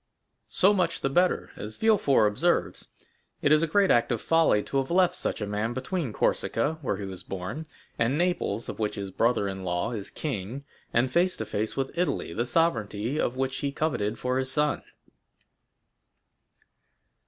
[0.49, 1.51] "So much the better.
[1.55, 2.87] As Villefort observes,
[3.43, 6.79] it is a great act of folly to have left such a man between Corsica,
[6.81, 7.67] where he was born,
[7.99, 11.95] and Naples, of which his brother in law is king, and face to face with
[11.95, 14.81] Italy, the sovereignty of which he coveted for his son."